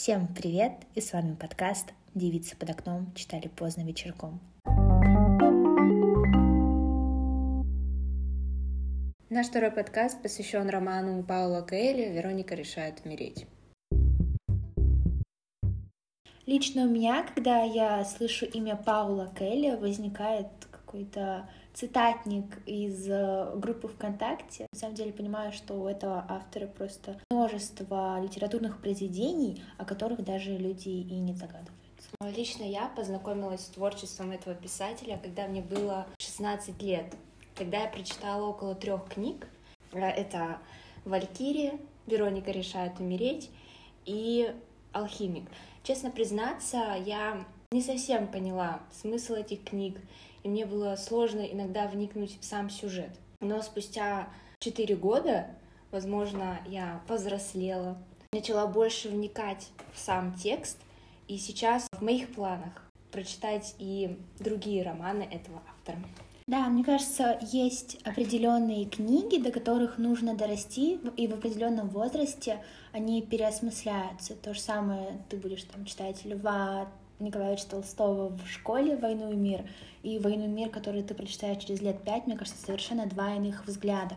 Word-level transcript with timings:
Всем 0.00 0.28
привет! 0.28 0.74
И 0.94 1.00
с 1.00 1.12
вами 1.12 1.34
подкаст 1.34 1.92
«Девицы 2.14 2.56
под 2.56 2.70
окном» 2.70 3.12
читали 3.16 3.48
поздно 3.48 3.80
вечерком. 3.80 4.38
Наш 9.28 9.48
второй 9.48 9.72
подкаст 9.72 10.22
посвящен 10.22 10.68
роману 10.68 11.24
Паула 11.24 11.62
Коэля 11.62 12.12
«Вероника 12.12 12.54
решает 12.54 13.04
умереть». 13.04 13.48
Лично 16.46 16.82
у 16.82 16.88
меня, 16.88 17.24
когда 17.24 17.64
я 17.64 18.04
слышу 18.04 18.46
имя 18.46 18.76
Паула 18.76 19.34
Келли, 19.36 19.74
возникает 19.74 20.46
какой-то 20.88 21.46
цитатник 21.74 22.66
из 22.66 23.08
э, 23.10 23.52
группы 23.56 23.88
ВКонтакте. 23.88 24.66
На 24.72 24.78
самом 24.78 24.94
деле 24.94 25.12
понимаю, 25.12 25.52
что 25.52 25.74
у 25.74 25.86
этого 25.86 26.24
автора 26.28 26.66
просто 26.66 27.20
множество 27.30 28.18
литературных 28.22 28.80
произведений, 28.80 29.62
о 29.76 29.84
которых 29.84 30.24
даже 30.24 30.56
люди 30.56 30.88
и 30.88 31.14
не 31.18 31.34
догадываются. 31.34 31.76
Лично 32.34 32.62
я 32.62 32.88
познакомилась 32.88 33.66
с 33.66 33.68
творчеством 33.68 34.32
этого 34.32 34.54
писателя, 34.54 35.20
когда 35.22 35.46
мне 35.46 35.60
было 35.60 36.06
16 36.18 36.80
лет. 36.82 37.14
Тогда 37.54 37.82
я 37.82 37.88
прочитала 37.88 38.46
около 38.46 38.74
трех 38.74 39.04
книг. 39.08 39.46
Э, 39.92 40.00
это 40.00 40.58
«Валькирия», 41.04 41.78
«Вероника 42.06 42.50
решает 42.50 42.98
умереть» 42.98 43.50
и 44.06 44.54
«Алхимик». 44.92 45.50
Честно 45.82 46.10
признаться, 46.10 46.96
я 47.04 47.44
не 47.70 47.82
совсем 47.82 48.28
поняла 48.28 48.80
смысл 48.90 49.34
этих 49.34 49.62
книг, 49.62 49.98
и 50.48 50.50
мне 50.50 50.64
было 50.64 50.96
сложно 50.96 51.42
иногда 51.42 51.86
вникнуть 51.86 52.38
в 52.40 52.44
сам 52.44 52.70
сюжет. 52.70 53.10
Но 53.40 53.60
спустя 53.60 54.30
четыре 54.60 54.96
года, 54.96 55.46
возможно, 55.90 56.58
я 56.66 57.02
повзрослела, 57.06 57.98
начала 58.32 58.66
больше 58.66 59.10
вникать 59.10 59.68
в 59.92 59.98
сам 59.98 60.34
текст, 60.34 60.78
и 61.28 61.36
сейчас 61.36 61.86
в 61.92 62.02
моих 62.02 62.32
планах 62.32 62.82
прочитать 63.12 63.74
и 63.78 64.18
другие 64.38 64.82
романы 64.82 65.22
этого 65.22 65.62
автора. 65.70 65.98
Да, 66.46 66.66
мне 66.68 66.82
кажется, 66.82 67.38
есть 67.42 67.98
определенные 68.04 68.86
книги, 68.86 69.36
до 69.36 69.50
которых 69.50 69.98
нужно 69.98 70.34
дорасти, 70.34 70.98
и 71.18 71.28
в 71.28 71.34
определенном 71.34 71.90
возрасте 71.90 72.64
они 72.92 73.20
переосмысляются. 73.20 74.34
То 74.34 74.54
же 74.54 74.60
самое 74.60 75.22
ты 75.28 75.36
будешь 75.36 75.64
там 75.64 75.84
читать 75.84 76.24
Льва 76.24 76.88
Николаевича 77.20 77.68
Толстого 77.68 78.28
в 78.28 78.46
школе 78.46 78.96
«Войну 78.96 79.32
и 79.32 79.36
мир», 79.36 79.68
и 80.02 80.18
«Войну 80.18 80.44
и 80.44 80.48
мир», 80.48 80.70
который 80.70 81.02
ты 81.02 81.14
прочитаешь 81.14 81.62
через 81.62 81.80
лет 81.80 82.02
пять, 82.04 82.26
мне 82.26 82.36
кажется, 82.36 82.64
совершенно 82.64 83.06
два 83.06 83.34
иных 83.34 83.66
взгляда. 83.66 84.16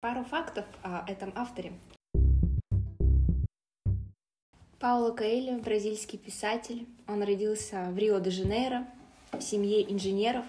Пару 0.00 0.24
фактов 0.24 0.64
о 0.82 1.04
этом 1.06 1.32
авторе. 1.36 1.72
Пауло 4.78 5.12
Коэльо, 5.12 5.58
бразильский 5.58 6.18
писатель. 6.18 6.86
Он 7.06 7.22
родился 7.22 7.88
в 7.90 7.98
Рио-де-Жанейро 7.98 8.86
в 9.32 9.42
семье 9.42 9.90
инженеров. 9.92 10.44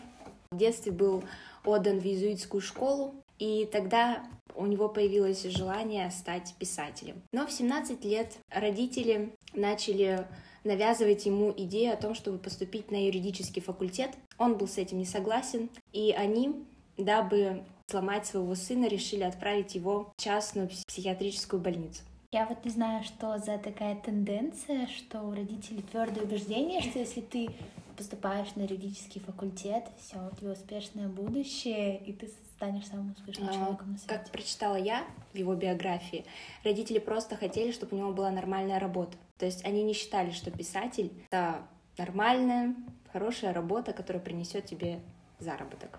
В 0.52 0.58
детстве 0.58 0.92
был 0.92 1.24
отдан 1.66 2.00
в 2.00 2.06
иезуитскую 2.06 2.62
школу, 2.62 3.14
и 3.40 3.68
тогда 3.72 4.24
у 4.56 4.66
него 4.66 4.90
появилось 4.90 5.44
желание 5.44 6.10
стать 6.12 6.54
писателем. 6.60 7.22
Но 7.32 7.48
в 7.48 7.52
17 7.52 8.04
лет 8.06 8.38
родители 8.50 9.34
начали 9.54 10.26
навязывать 10.64 11.26
ему 11.26 11.54
идею 11.56 11.94
о 11.94 11.98
том, 11.98 12.14
чтобы 12.14 12.38
поступить 12.38 12.92
на 12.92 13.06
юридический 13.06 13.62
факультет. 13.62 14.12
Он 14.38 14.58
был 14.58 14.68
с 14.68 14.78
этим 14.78 15.00
не 15.00 15.06
согласен, 15.06 15.70
и 15.92 16.12
они, 16.12 16.66
дабы 16.98 17.64
сломать 17.88 18.26
своего 18.26 18.56
сына, 18.56 18.86
решили 18.88 19.24
отправить 19.24 19.76
его 19.76 20.14
в 20.16 20.22
частную 20.22 20.70
психиатрическую 20.88 21.62
больницу. 21.62 22.04
Я 22.32 22.46
вот 22.46 22.64
не 22.64 22.72
знаю, 22.72 23.04
что 23.04 23.38
за 23.40 23.58
такая 23.58 23.96
тенденция, 23.96 24.88
что 24.88 25.22
у 25.22 25.32
родителей 25.32 25.84
твердое 25.92 26.24
убеждение, 26.24 26.82
что 26.82 27.00
если 27.00 27.20
ты 27.20 27.50
поступаешь 27.98 28.56
на 28.56 28.62
юридический 28.62 29.20
факультет, 29.20 29.84
все, 30.00 30.18
у 30.31 30.36
тебя 30.36 30.52
успешное 30.52 31.09
будущее, 31.09 32.02
и 32.06 32.14
ты 32.14 32.31
станешь 32.62 32.86
самым 32.86 33.14
успешным 33.14 33.50
а, 33.50 33.54
человеком 33.54 33.92
на 33.94 33.98
свете. 33.98 34.14
Как 34.14 34.30
прочитала 34.30 34.76
я 34.76 35.04
в 35.34 35.36
его 35.36 35.56
биографии, 35.56 36.26
родители 36.64 37.00
просто 37.00 37.36
хотели, 37.36 37.72
чтобы 37.72 37.98
у 37.98 38.00
него 38.00 38.14
была 38.14 38.30
нормальная 38.30 38.80
работа. 38.80 39.18
То 39.40 39.48
есть 39.48 39.66
они 39.66 39.82
не 39.82 39.94
считали, 39.94 40.30
что 40.30 40.52
писатель— 40.52 41.12
это 41.32 41.68
нормальная, 41.98 42.76
хорошая 43.12 43.52
работа, 43.52 43.94
которая 43.94 44.22
принесет 44.22 44.66
тебе 44.68 45.00
заработок. 45.40 45.98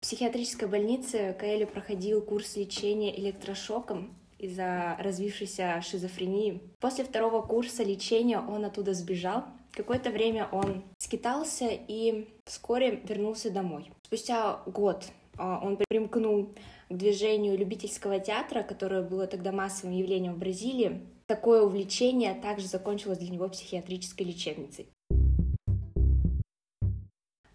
В 0.00 0.02
психиатрической 0.02 0.68
больнице 0.68 1.34
Каэли 1.36 1.64
проходил 1.64 2.22
курс 2.22 2.54
лечения 2.54 3.18
электрошоком 3.18 4.14
из-за 4.38 4.96
развившейся 5.00 5.80
шизофрении. 5.82 6.60
После 6.78 7.02
второго 7.04 7.42
курса 7.42 7.82
лечения 7.82 8.38
он 8.38 8.64
оттуда 8.64 8.94
сбежал. 8.94 9.44
Какое-то 9.76 10.10
время 10.10 10.48
он 10.52 10.84
скитался 10.98 11.68
и 11.68 12.28
вскоре 12.44 13.02
вернулся 13.08 13.50
домой. 13.50 13.90
Спустя 14.04 14.60
год 14.66 15.04
а, 15.36 15.60
он 15.60 15.76
примкнул 15.76 16.50
к 16.88 16.94
движению 16.94 17.58
любительского 17.58 18.20
театра, 18.20 18.62
которое 18.62 19.02
было 19.02 19.26
тогда 19.26 19.50
массовым 19.50 19.96
явлением 19.96 20.34
в 20.34 20.38
Бразилии. 20.38 21.00
Такое 21.26 21.62
увлечение 21.62 22.34
также 22.34 22.68
закончилось 22.68 23.18
для 23.18 23.30
него 23.30 23.48
психиатрической 23.48 24.26
лечебницей. 24.26 24.86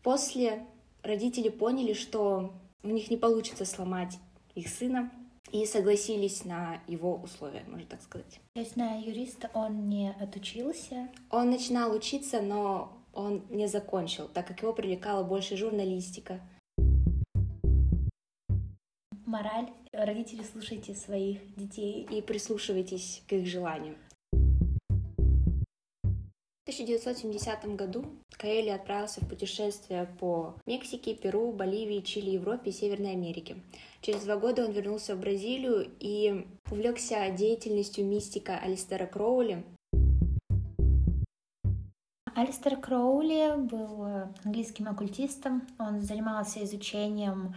После 0.04 0.66
родители 1.04 1.48
поняли, 1.48 1.94
что 1.94 2.52
у 2.84 2.90
них 2.90 3.10
не 3.10 3.18
получится 3.18 3.64
сломать 3.64 4.18
их 4.56 4.68
сына, 4.68 5.10
и 5.52 5.66
согласились 5.66 6.46
на 6.46 6.82
его 6.88 7.16
условия, 7.16 7.64
можно 7.68 7.88
так 7.88 8.02
сказать. 8.02 8.40
То 8.54 8.62
есть 8.62 8.76
на 8.76 8.98
юриста 8.98 9.50
он 9.54 9.90
не 9.90 10.12
отучился? 10.20 11.10
Он 11.30 11.50
начинал 11.50 11.94
учиться, 11.94 12.42
но 12.42 12.94
он 13.14 13.44
не 13.50 13.68
закончил, 13.68 14.28
так 14.28 14.48
как 14.48 14.62
его 14.62 14.74
привлекала 14.74 15.24
больше 15.24 15.58
журналистика. 15.58 16.40
Мораль. 19.26 19.70
Родители, 19.92 20.44
слушайте 20.44 20.96
своих 20.96 21.56
детей. 21.56 22.08
И 22.12 22.22
прислушивайтесь 22.22 23.22
к 23.28 23.34
их 23.34 23.46
желаниям. 23.46 23.96
1970 26.70 27.76
году 27.76 28.06
Каэли 28.40 28.70
отправился 28.70 29.20
в 29.20 29.28
путешествие 29.28 30.08
по 30.18 30.56
Мексике, 30.66 31.14
Перу, 31.14 31.52
Боливии, 31.52 32.00
Чили, 32.00 32.30
Европе 32.30 32.70
и 32.70 32.74
Северной 32.74 33.12
Америке. 33.12 33.58
Через 34.02 34.24
два 34.24 34.38
года 34.38 34.66
он 34.66 34.72
вернулся 34.72 35.16
в 35.16 35.20
Бразилию 35.20 35.92
и 36.00 36.48
увлекся 36.72 37.30
деятельностью 37.32 38.06
мистика 38.06 38.58
Алистера 38.58 39.08
Кроули. 39.08 39.66
Алистер 42.34 42.78
Кроули 42.78 43.58
был 43.58 44.06
английским 44.46 44.88
оккультистом. 44.88 45.68
Он 45.78 46.00
занимался 46.00 46.64
изучением 46.64 47.54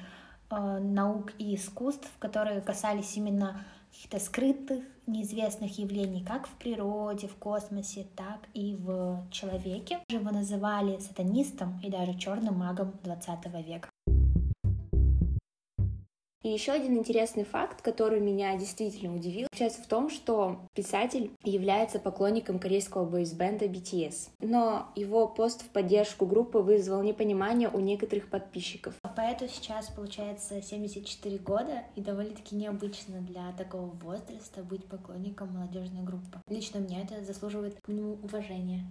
э, 0.50 0.78
наук 0.80 1.32
и 1.38 1.54
искусств, 1.54 2.10
которые 2.18 2.60
касались 2.60 3.16
именно 3.16 3.64
каких-то 3.92 4.18
скрытых, 4.18 4.82
неизвестных 5.06 5.78
явлений 5.78 6.24
как 6.24 6.46
в 6.46 6.52
природе, 6.52 7.28
в 7.28 7.36
космосе, 7.36 8.06
так 8.16 8.40
и 8.54 8.74
в 8.76 9.24
человеке. 9.30 9.98
Его 10.08 10.30
называли 10.30 10.98
сатанистом 10.98 11.80
и 11.82 11.90
даже 11.90 12.14
черным 12.14 12.58
магом 12.58 12.92
20 13.02 13.46
века. 13.66 13.91
И 16.42 16.48
еще 16.48 16.72
один 16.72 16.96
интересный 16.96 17.44
факт, 17.44 17.82
который 17.82 18.20
меня 18.20 18.56
действительно 18.56 19.14
удивил, 19.14 19.46
заключается 19.52 19.82
в 19.82 19.86
том, 19.86 20.10
что 20.10 20.58
писатель 20.74 21.30
является 21.44 22.00
поклонником 22.00 22.58
корейского 22.58 23.04
бойсбенда 23.04 23.66
BTS. 23.66 24.30
Но 24.40 24.90
его 24.96 25.28
пост 25.28 25.62
в 25.62 25.68
поддержку 25.68 26.26
группы 26.26 26.58
вызвал 26.58 27.02
непонимание 27.02 27.68
у 27.68 27.78
некоторых 27.78 28.28
подписчиков. 28.28 28.94
А 29.02 29.08
поэту 29.08 29.46
сейчас 29.48 29.88
получается 29.90 30.60
74 30.60 31.38
года, 31.38 31.84
и 31.94 32.00
довольно-таки 32.00 32.56
необычно 32.56 33.20
для 33.20 33.52
такого 33.52 33.90
возраста 34.02 34.62
быть 34.62 34.84
поклонником 34.86 35.52
молодежной 35.54 36.02
группы. 36.02 36.40
Лично 36.48 36.78
меня 36.78 37.02
это 37.02 37.24
заслуживает 37.24 37.80
к 37.80 37.88
нему 37.88 38.18
уважения. 38.22 38.84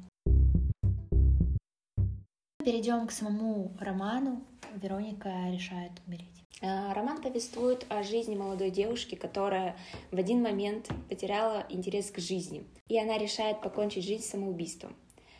Перейдем 2.63 3.08
к 3.08 3.12
самому 3.12 3.72
роману. 3.80 4.44
Вероника 4.75 5.30
решает 5.52 5.92
умереть. 6.06 6.44
Э, 6.62 6.94
роман 6.94 7.19
повествует 7.19 7.88
о 7.90 8.04
жизни 8.04 8.36
молодой 8.36 8.69
девушки, 8.69 9.16
которая 9.16 9.75
в 10.12 10.18
один 10.18 10.44
момент 10.44 10.90
потеряла 11.10 11.66
интерес 11.69 12.12
к 12.12 12.19
жизни, 12.19 12.63
и 12.88 13.00
она 13.00 13.18
решает 13.18 13.62
покончить 13.62 14.06
жизнь 14.06 14.24
самоубийством. 14.24 14.96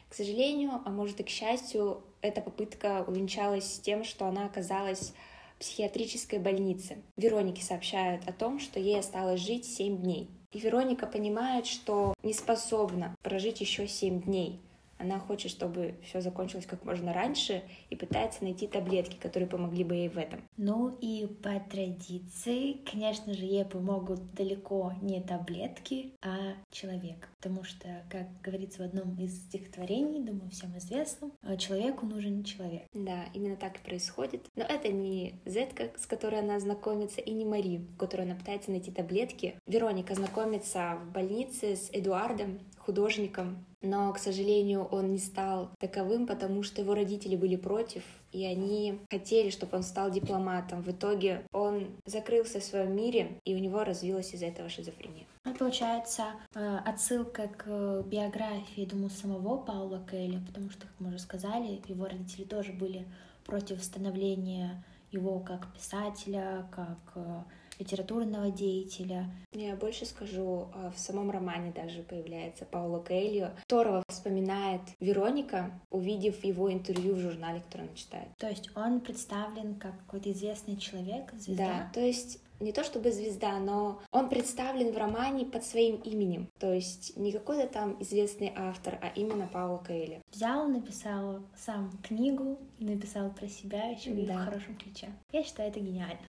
К 0.10 0.16
сожалению, 0.16 0.82
а 0.84 0.90
может 0.90 1.20
и 1.20 1.24
к 1.24 1.30
счастью, 1.30 2.04
эта 2.22 2.42
попытка 2.42 3.06
увенчалась 3.08 3.80
тем, 3.80 4.04
что 4.04 4.26
она 4.26 4.46
оказалась 4.46 5.14
в 5.56 5.60
психиатрической 5.60 6.40
больнице. 6.40 7.04
Веронике 7.18 7.62
сообщают 7.62 8.28
о 8.28 8.34
том, 8.34 8.60
что 8.60 8.80
ей 8.80 9.00
осталось 9.00 9.42
жить 9.42 9.66
7 9.66 10.02
дней. 10.02 10.32
И 10.52 10.60
Вероника 10.60 11.06
понимает, 11.06 11.68
что 11.68 12.16
не 12.24 12.34
способна 12.34 13.16
прожить 13.22 13.62
еще 13.62 13.88
7 13.88 14.24
дней. 14.24 14.60
Она 15.02 15.20
хочет, 15.20 15.52
чтобы 15.52 15.96
все 16.04 16.22
закончилось 16.22 16.68
как 16.68 16.86
можно 16.86 17.12
раньше 17.12 17.64
и 17.90 17.96
пытается 17.96 18.44
найти 18.44 18.68
таблетки, 18.68 19.16
которые 19.16 19.50
помогли 19.50 19.84
бы 19.84 19.96
ей 19.96 20.10
в 20.10 20.18
этом. 20.18 20.42
Ну 20.58 20.96
и 21.02 21.26
по 21.42 21.60
традиции, 21.60 22.74
конечно 22.90 23.34
же, 23.34 23.46
ей 23.46 23.66
помогут 23.66 24.34
далеко 24.36 24.94
не 25.02 25.20
таблетки, 25.20 26.14
а 26.22 26.54
человек. 26.70 27.31
Потому 27.42 27.64
что, 27.64 28.04
как 28.10 28.28
говорится 28.44 28.84
в 28.84 28.86
одном 28.86 29.18
из 29.18 29.36
стихотворений, 29.48 30.24
думаю, 30.24 30.52
всем 30.52 30.78
известном, 30.78 31.34
человеку 31.58 32.06
нужен 32.06 32.44
человек. 32.44 32.84
Да, 32.94 33.26
именно 33.34 33.56
так 33.56 33.78
и 33.78 33.84
происходит. 33.84 34.46
Но 34.56 34.64
это 34.64 34.90
не 34.90 35.42
Зетка, 35.46 35.92
с 35.98 36.06
которой 36.06 36.42
она 36.42 36.60
знакомится, 36.60 37.20
и 37.20 37.32
не 37.32 37.46
Мари, 37.46 37.78
в 37.78 37.98
которой 37.98 38.28
она 38.28 38.36
пытается 38.36 38.70
найти 38.70 38.92
таблетки. 38.92 39.56
Вероника 39.66 40.14
знакомится 40.14 41.00
в 41.04 41.12
больнице 41.12 41.76
с 41.76 41.90
Эдуардом, 41.92 42.60
художником, 42.78 43.66
но, 43.82 44.14
к 44.14 44.20
сожалению, 44.20 44.84
он 44.84 45.12
не 45.12 45.18
стал 45.18 45.72
таковым, 45.80 46.28
потому 46.28 46.62
что 46.62 46.82
его 46.82 46.94
родители 46.94 47.36
были 47.36 47.56
против, 47.56 48.04
и 48.32 48.46
они 48.46 49.00
хотели, 49.10 49.50
чтобы 49.50 49.78
он 49.78 49.84
стал 49.84 50.10
дипломатом. 50.12 50.82
В 50.82 50.92
итоге 50.92 51.44
он 51.52 51.88
закрылся 52.06 52.60
в 52.60 52.64
своем 52.64 52.96
мире, 52.96 53.40
и 53.46 53.56
у 53.56 53.58
него 53.58 53.84
развилась 53.84 54.34
из-за 54.34 54.48
этого 54.48 54.70
шизофрения. 54.70 55.26
Это 55.44 55.58
получается 55.58 56.26
э, 56.54 56.78
отсылка 56.86 57.48
к 57.48 58.04
биографии, 58.04 58.86
думаю, 58.86 59.10
самого 59.10 59.58
Паула 59.58 60.06
Кейли, 60.10 60.40
потому 60.46 60.70
что, 60.70 60.82
как 60.82 61.00
мы 61.00 61.10
уже 61.10 61.20
сказали, 61.20 61.82
его 61.88 62.06
родители 62.06 62.44
тоже 62.44 62.74
были 62.74 63.08
против 63.46 63.84
становления 63.84 64.84
его 65.12 65.40
как 65.40 65.74
писателя, 65.74 66.68
как 66.72 67.00
э, 67.16 67.44
литературного 67.82 68.52
деятеля. 68.52 69.30
Я 69.52 69.76
больше 69.76 70.06
скажу, 70.06 70.70
а, 70.74 70.92
в 70.92 71.00
самом 71.00 71.32
романе 71.32 71.72
даже 71.72 72.04
появляется 72.04 72.66
Пауло 72.66 73.00
Коэльо, 73.00 73.56
которого 73.68 74.04
вспоминает 74.08 74.82
Вероника, 75.00 75.72
увидев 75.90 76.44
его 76.44 76.72
интервью 76.72 77.16
в 77.16 77.20
журнале, 77.20 77.62
который 77.62 77.88
она 77.88 77.96
читает. 77.96 78.28
То 78.38 78.48
есть 78.48 78.70
он 78.76 79.02
представлен 79.02 79.76
как 79.76 79.98
какой-то 80.06 80.32
известный 80.32 80.78
человек, 80.78 81.32
звезда? 81.34 81.66
Да, 81.66 81.92
то 81.94 82.00
есть 82.00 82.40
не 82.60 82.72
то 82.72 82.84
чтобы 82.84 83.12
звезда, 83.12 83.58
но 83.60 84.00
он 84.12 84.30
представлен 84.30 84.94
в 84.94 84.98
романе 84.98 85.46
под 85.46 85.66
своим 85.66 85.96
именем. 85.96 86.48
То 86.60 86.72
есть 86.72 87.18
не 87.18 87.32
какой-то 87.32 87.68
там 87.68 87.98
известный 88.02 88.54
автор, 88.56 89.00
а 89.02 89.08
именно 89.16 89.48
Пауло 89.48 89.80
Коэльо. 89.80 90.22
Взял, 90.32 90.68
написал 90.68 91.40
сам 91.56 91.92
книгу 92.04 92.60
написал 92.80 93.30
про 93.32 93.48
себя 93.48 93.86
еще 93.86 94.12
да. 94.12 94.34
в 94.34 94.46
хорошем 94.46 94.76
ключе. 94.76 95.10
Я 95.32 95.44
считаю, 95.44 95.70
это 95.70 95.80
гениально. 95.80 96.20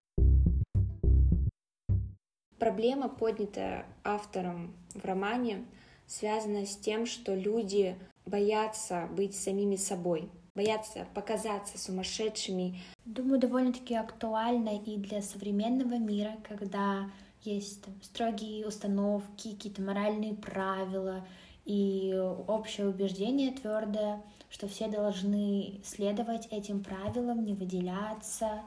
Проблема, 2.63 3.09
поднятая 3.09 3.85
автором 4.05 4.73
в 4.93 5.03
романе, 5.03 5.65
связана 6.07 6.65
с 6.65 6.77
тем, 6.77 7.05
что 7.05 7.35
люди 7.35 7.97
боятся 8.25 9.09
быть 9.11 9.35
самими 9.35 9.75
собой, 9.75 10.29
боятся 10.55 11.05
показаться 11.13 11.77
сумасшедшими. 11.77 12.79
Думаю, 13.03 13.41
довольно-таки 13.41 13.95
актуально 13.95 14.77
и 14.77 14.95
для 14.95 15.21
современного 15.21 15.97
мира, 15.97 16.37
когда 16.47 17.11
есть 17.41 17.83
там, 17.83 17.95
строгие 18.01 18.65
установки, 18.65 19.51
какие-то 19.51 19.81
моральные 19.81 20.33
правила 20.33 21.27
и 21.65 22.17
общее 22.47 22.87
убеждение 22.87 23.51
твердое, 23.51 24.23
что 24.49 24.69
все 24.69 24.87
должны 24.87 25.81
следовать 25.83 26.47
этим 26.49 26.81
правилам, 26.81 27.43
не 27.43 27.55
выделяться, 27.55 28.61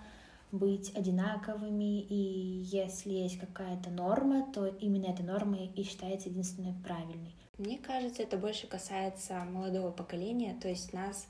быть 0.59 0.95
одинаковыми, 0.95 2.01
и 2.01 2.61
если 2.65 3.13
есть 3.13 3.39
какая-то 3.39 3.91
норма, 3.91 4.47
то 4.53 4.67
именно 4.67 5.07
эта 5.07 5.23
норма 5.23 5.65
и 5.65 5.83
считается 5.83 6.29
единственной 6.29 6.75
правильной. 6.85 7.35
Мне 7.59 7.79
кажется, 7.79 8.23
это 8.23 8.37
больше 8.37 8.67
касается 8.67 9.45
молодого 9.45 9.91
поколения, 9.91 10.57
то 10.61 10.69
есть 10.69 10.93
нас, 10.93 11.27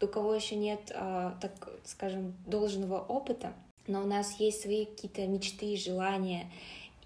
у 0.00 0.06
кого 0.06 0.34
еще 0.34 0.56
нет, 0.56 0.92
а, 0.94 1.38
так 1.40 1.68
скажем, 1.84 2.34
должного 2.46 2.98
опыта, 2.98 3.54
но 3.86 4.02
у 4.02 4.06
нас 4.06 4.38
есть 4.38 4.62
свои 4.62 4.84
какие-то 4.84 5.26
мечты 5.26 5.72
и 5.72 5.76
желания, 5.76 6.50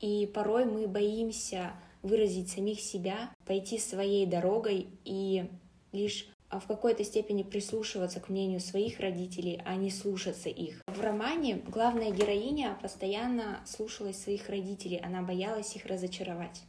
и 0.00 0.30
порой 0.34 0.64
мы 0.64 0.86
боимся 0.86 1.72
выразить 2.02 2.50
самих 2.50 2.80
себя, 2.80 3.30
пойти 3.46 3.78
своей 3.78 4.26
дорогой 4.26 4.88
и 5.04 5.50
лишь 5.92 6.28
а 6.48 6.60
в 6.60 6.66
какой-то 6.66 7.02
степени 7.04 7.42
прислушиваться 7.42 8.20
к 8.20 8.28
мнению 8.28 8.60
своих 8.60 9.00
родителей, 9.00 9.60
а 9.64 9.74
не 9.74 9.90
слушаться 9.90 10.48
их. 10.48 10.80
В 11.06 11.08
романе 11.08 11.62
главная 11.68 12.10
героиня 12.10 12.76
постоянно 12.82 13.60
слушалась 13.64 14.20
своих 14.20 14.48
родителей, 14.48 14.96
она 14.96 15.22
боялась 15.22 15.76
их 15.76 15.86
разочаровать. 15.86 16.64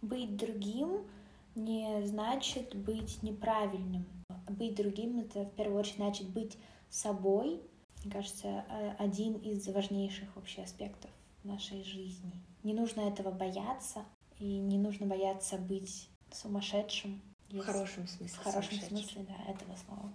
Быть 0.00 0.36
другим 0.36 1.08
не 1.56 2.06
значит 2.06 2.72
быть 2.76 3.20
неправильным. 3.24 4.06
Быть 4.48 4.76
другим— 4.76 5.18
это 5.18 5.42
в 5.42 5.50
первую 5.56 5.80
очередь 5.80 5.96
значит 5.96 6.28
быть 6.28 6.56
собой. 6.88 7.60
Мне 8.04 8.12
кажется, 8.12 8.60
один 9.00 9.34
из 9.34 9.66
важнейших 9.66 10.36
вообще 10.36 10.62
аспектов 10.62 11.10
нашей 11.42 11.82
жизни. 11.82 12.30
Не 12.62 12.74
нужно 12.74 13.00
этого 13.00 13.32
бояться, 13.32 14.04
и 14.38 14.58
не 14.58 14.78
нужно 14.78 15.06
бояться 15.06 15.58
быть 15.58 16.08
сумасшедшим. 16.30 17.20
В 17.50 17.58
хорошем 17.58 18.06
смысле. 18.06 18.38
В 18.38 18.44
хорошем 18.44 18.78
смысле, 18.78 19.26
да, 19.28 19.52
этого 19.52 19.74
слова. 19.74 20.12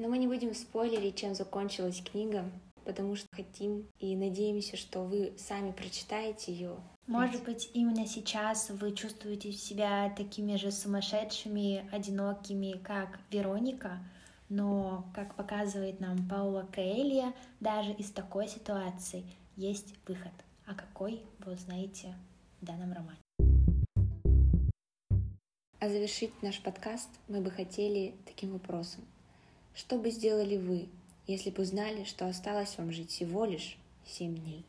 Но 0.00 0.08
мы 0.08 0.16
не 0.16 0.26
будем 0.26 0.54
спойлерить, 0.54 1.16
чем 1.16 1.34
закончилась 1.34 2.00
книга, 2.00 2.50
потому 2.86 3.16
что 3.16 3.28
хотим 3.32 3.86
и 3.98 4.16
надеемся, 4.16 4.78
что 4.78 5.00
вы 5.00 5.34
сами 5.36 5.72
прочитаете 5.72 6.54
ее. 6.54 6.76
Может 7.06 7.44
быть, 7.44 7.70
именно 7.74 8.06
сейчас 8.06 8.70
вы 8.70 8.92
чувствуете 8.92 9.52
себя 9.52 10.08
такими 10.16 10.56
же 10.56 10.72
сумасшедшими, 10.72 11.86
одинокими, 11.92 12.78
как 12.78 13.20
Вероника, 13.30 13.98
но, 14.48 15.04
как 15.14 15.34
показывает 15.34 16.00
нам 16.00 16.26
Паула 16.26 16.66
Каэлья, 16.72 17.34
даже 17.60 17.92
из 17.92 18.10
такой 18.10 18.48
ситуации 18.48 19.22
есть 19.56 19.94
выход. 20.08 20.32
А 20.64 20.74
какой, 20.74 21.20
вы 21.40 21.52
узнаете 21.52 22.14
в 22.62 22.64
данном 22.64 22.94
романе. 22.94 23.18
А 25.78 25.90
завершить 25.90 26.42
наш 26.42 26.58
подкаст 26.62 27.10
мы 27.28 27.42
бы 27.42 27.50
хотели 27.50 28.14
таким 28.24 28.52
вопросом. 28.54 29.04
Что 29.74 29.98
бы 29.98 30.10
сделали 30.10 30.56
вы, 30.56 30.88
если 31.26 31.50
бы 31.50 31.62
узнали, 31.62 32.04
что 32.04 32.26
осталось 32.26 32.76
вам 32.76 32.92
жить 32.92 33.10
всего 33.10 33.44
лишь 33.44 33.76
семь 34.04 34.36
дней? 34.36 34.64